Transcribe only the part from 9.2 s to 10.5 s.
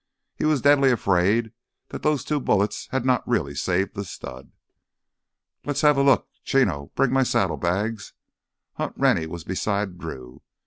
was beside Drew.